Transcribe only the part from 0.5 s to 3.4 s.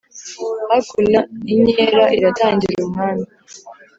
hakuno inkera iratangira umwami